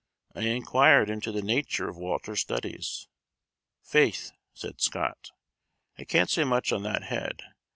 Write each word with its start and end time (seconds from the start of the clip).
I 0.33 0.45
inquired 0.45 1.11
into 1.11 1.31
the 1.31 1.43
nature 1.43 1.87
of 1.87 1.95
Walter's 1.95 2.41
studies. 2.41 3.07
"Faith," 3.83 4.31
said 4.51 4.81
Scott, 4.81 5.29
"I 5.95 6.05
can't 6.05 6.31
say 6.31 6.43
much 6.43 6.73
on 6.73 6.81
that 6.81 7.03
head. 7.03 7.43